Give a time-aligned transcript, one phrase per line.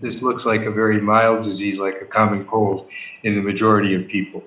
[0.00, 2.88] This looks like a very mild disease, like a common cold,
[3.22, 4.42] in the majority of people.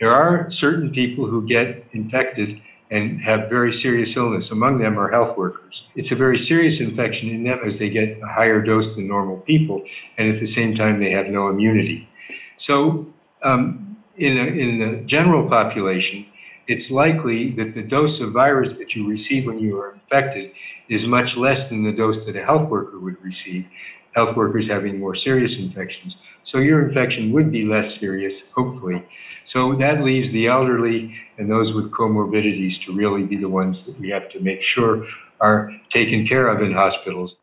[0.00, 4.50] There are certain people who get infected and have very serious illness.
[4.50, 5.88] Among them are health workers.
[5.96, 9.38] It's a very serious infection in them as they get a higher dose than normal
[9.38, 9.82] people,
[10.18, 12.08] and at the same time, they have no immunity.
[12.56, 13.06] So,
[13.42, 16.26] um, in, a, in the general population,
[16.68, 20.52] it's likely that the dose of virus that you receive when you are infected
[20.88, 23.66] is much less than the dose that a health worker would receive,
[24.16, 26.16] health workers having more serious infections.
[26.42, 29.04] So your infection would be less serious, hopefully.
[29.44, 34.00] So that leaves the elderly and those with comorbidities to really be the ones that
[34.00, 35.04] we have to make sure
[35.38, 37.36] are taken care of in hospitals.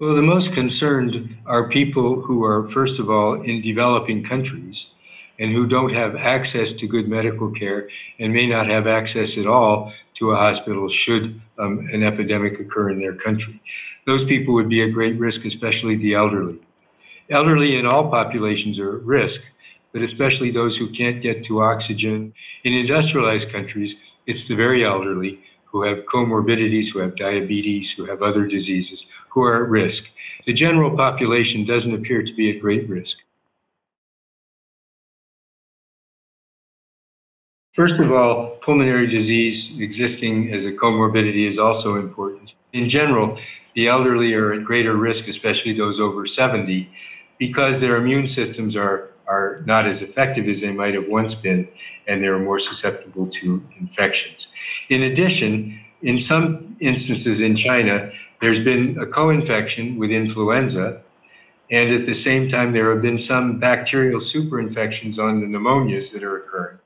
[0.00, 4.88] Well, the most concerned are people who are, first of all, in developing countries
[5.38, 9.46] and who don't have access to good medical care and may not have access at
[9.46, 13.60] all to a hospital should um, an epidemic occur in their country.
[14.04, 16.58] Those people would be at great risk, especially the elderly.
[17.30, 19.50] Elderly in all populations are at risk,
[19.92, 22.32] but especially those who can't get to oxygen.
[22.64, 28.22] In industrialized countries, it's the very elderly who have comorbidities, who have diabetes, who have
[28.22, 30.10] other diseases, who are at risk.
[30.44, 33.24] The general population doesn't appear to be at great risk.
[37.72, 42.52] First of all, pulmonary disease existing as a comorbidity is also important.
[42.74, 43.38] In general,
[43.74, 46.86] the elderly are at greater risk, especially those over 70,
[47.38, 51.66] because their immune systems are, are not as effective as they might have once been,
[52.06, 54.48] and they're more susceptible to infections.
[54.90, 58.10] In addition, in some instances in China,
[58.42, 61.00] there's been a co infection with influenza,
[61.70, 66.22] and at the same time, there have been some bacterial superinfections on the pneumonias that
[66.22, 66.78] are occurring.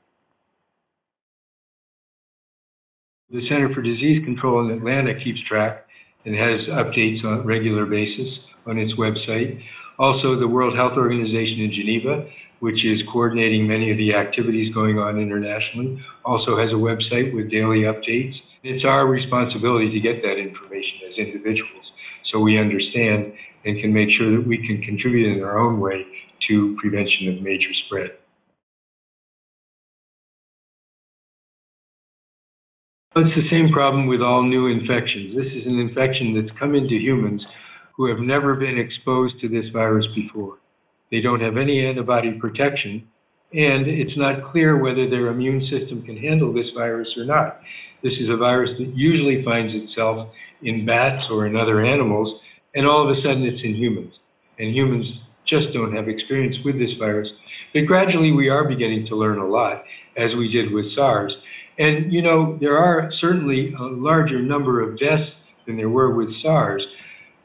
[3.29, 5.85] The Center for Disease Control in Atlanta keeps track
[6.23, 9.61] and has updates on a regular basis on its website.
[9.99, 12.25] Also, the World Health Organization in Geneva,
[12.61, 17.49] which is coordinating many of the activities going on internationally, also has a website with
[17.49, 18.53] daily updates.
[18.63, 23.33] It's our responsibility to get that information as individuals so we understand
[23.65, 26.07] and can make sure that we can contribute in our own way
[26.39, 28.15] to prevention of major spread.
[33.19, 35.33] It's the same problem with all new infections.
[35.33, 37.47] This is an infection that's come into humans
[37.95, 40.59] who have never been exposed to this virus before.
[41.09, 43.07] They don't have any antibody protection,
[43.55, 47.61] and it's not clear whether their immune system can handle this virus or not.
[48.03, 52.43] This is a virus that usually finds itself in bats or in other animals,
[52.75, 54.19] and all of a sudden it's in humans.
[54.59, 57.39] And humans just don't have experience with this virus.
[57.73, 59.85] But gradually we are beginning to learn a lot,
[60.15, 61.43] as we did with SARS.
[61.79, 66.29] And, you know, there are certainly a larger number of deaths than there were with
[66.29, 66.97] SARS.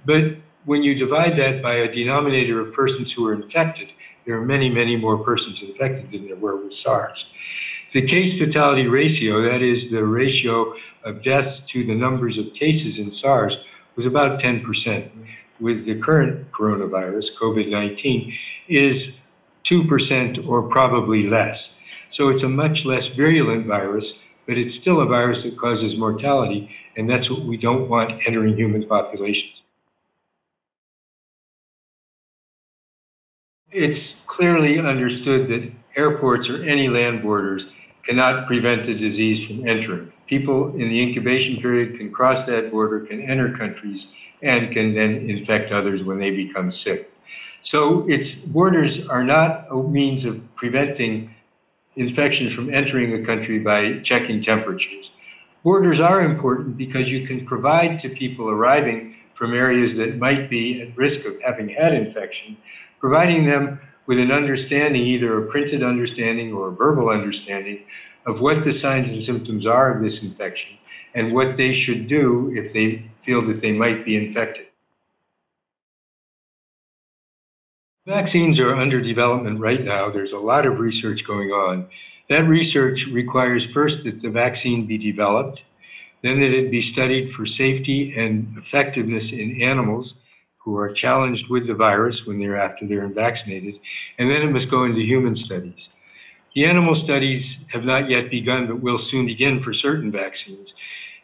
[0.06, 3.90] But when you divide that by a denominator of persons who are infected,
[4.24, 7.32] there are many, many more persons infected than there were with SARS.
[7.92, 12.98] The case fatality ratio, that is the ratio of deaths to the numbers of cases
[12.98, 13.58] in SARS,
[13.96, 15.10] was about 10%.
[15.60, 18.32] With the current coronavirus, COVID 19,
[18.68, 19.20] is
[19.64, 21.78] 2% or probably less.
[22.12, 26.68] So it's a much less virulent virus, but it's still a virus that causes mortality,
[26.94, 29.62] and that's what we don't want entering human populations.
[33.70, 37.72] It's clearly understood that airports or any land borders
[38.02, 40.12] cannot prevent a disease from entering.
[40.26, 45.30] People in the incubation period can cross that border, can enter countries, and can then
[45.30, 47.10] infect others when they become sick.
[47.62, 51.34] So its borders are not a means of preventing
[51.96, 55.12] infections from entering a country by checking temperatures.
[55.62, 60.82] Borders are important because you can provide to people arriving from areas that might be
[60.82, 62.56] at risk of having had infection,
[62.98, 67.84] providing them with an understanding, either a printed understanding or a verbal understanding,
[68.26, 70.76] of what the signs and symptoms are of this infection
[71.14, 74.66] and what they should do if they feel that they might be infected.
[78.06, 80.10] Vaccines are under development right now.
[80.10, 81.86] There's a lot of research going on.
[82.28, 85.64] That research requires first that the vaccine be developed,
[86.22, 90.14] then that it be studied for safety and effectiveness in animals
[90.58, 93.78] who are challenged with the virus when they're after they're vaccinated,
[94.18, 95.88] and then it must go into human studies.
[96.56, 100.74] The animal studies have not yet begun, but will soon begin for certain vaccines.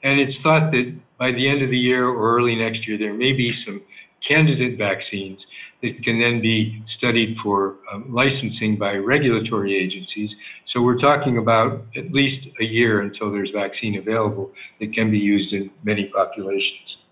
[0.04, 3.14] And it's thought that by the end of the year or early next year, there
[3.14, 3.82] may be some
[4.20, 5.46] candidate vaccines
[5.82, 10.40] that can then be studied for um, licensing by regulatory agencies.
[10.64, 15.18] So we're talking about at least a year until there's vaccine available that can be
[15.18, 17.02] used in many populations.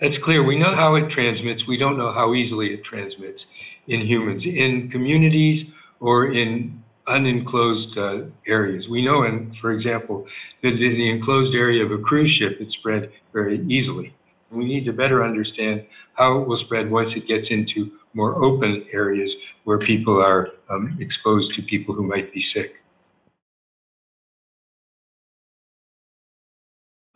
[0.00, 0.42] That's clear.
[0.42, 1.66] We know how it transmits.
[1.66, 3.46] We don't know how easily it transmits
[3.86, 4.44] in humans.
[4.44, 8.88] In communities or in unenclosed uh, areas.
[8.88, 10.26] We know, in, for example,
[10.62, 14.14] that in the enclosed area of a cruise ship, it spread very easily.
[14.50, 18.84] We need to better understand how it will spread once it gets into more open
[18.92, 22.82] areas where people are um, exposed to people who might be sick.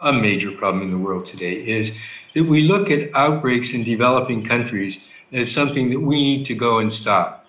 [0.00, 1.96] A major problem in the world today is
[2.34, 6.78] that we look at outbreaks in developing countries as something that we need to go
[6.78, 7.39] and stop.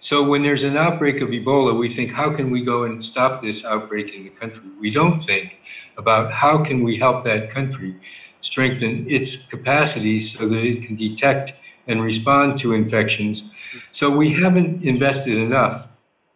[0.00, 3.40] So when there's an outbreak of Ebola, we think, how can we go and stop
[3.40, 4.62] this outbreak in the country?
[4.80, 5.58] We don't think
[5.98, 7.94] about how can we help that country
[8.40, 11.52] strengthen its capacities so that it can detect
[11.86, 13.52] and respond to infections.
[13.92, 15.86] So we haven't invested enough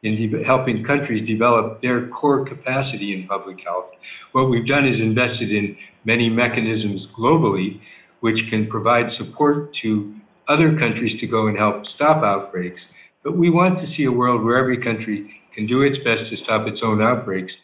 [0.02, 3.90] in de- helping countries develop their core capacity in public health.
[4.32, 7.80] What we've done is invested in many mechanisms globally
[8.20, 10.14] which can provide support to
[10.48, 12.88] other countries to go and help stop outbreaks.
[13.24, 16.36] But we want to see a world where every country can do its best to
[16.36, 17.58] stop its own outbreaks.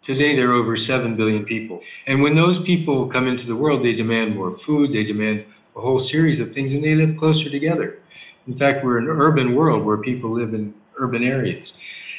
[0.00, 1.82] Today, there are over 7 billion people.
[2.06, 5.44] And when those people come into the world, they demand more food, they demand
[5.76, 7.98] a whole series of things, and they live closer together.
[8.46, 11.78] In fact, we're an urban world where people live in urban areas.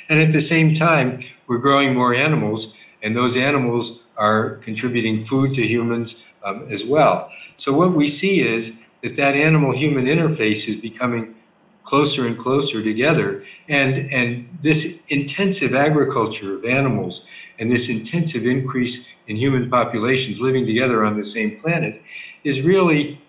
[0.09, 5.55] And at the same time, we're growing more animals, and those animals are contributing food
[5.55, 7.31] to humans um, as well.
[7.55, 11.35] So, what we see is that that animal human interface is becoming
[11.83, 13.43] closer and closer together.
[13.67, 17.27] And, and this intensive agriculture of animals
[17.59, 22.01] and this intensive increase in human populations living together on the same planet
[22.43, 23.19] is really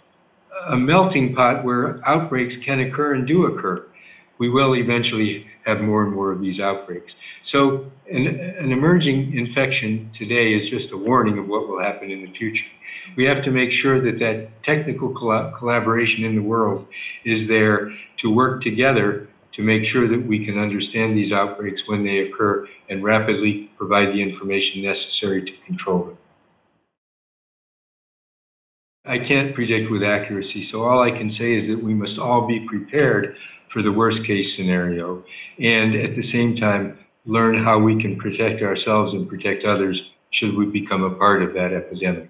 [0.69, 3.87] a melting pot where outbreaks can occur and do occur.
[4.39, 7.17] We will eventually have more and more of these outbreaks.
[7.41, 12.23] So, an, an emerging infection today is just a warning of what will happen in
[12.23, 12.67] the future.
[13.17, 16.87] We have to make sure that that technical collaboration in the world
[17.25, 22.03] is there to work together to make sure that we can understand these outbreaks when
[22.03, 26.19] they occur and rapidly provide the information necessary to control them.
[29.05, 32.47] I can't predict with accuracy, so all I can say is that we must all
[32.47, 33.37] be prepared
[33.73, 35.25] for the worst case scenario
[35.59, 40.55] and at the same time learn how we can protect ourselves and protect others should
[40.55, 42.29] we become a part of that epidemic.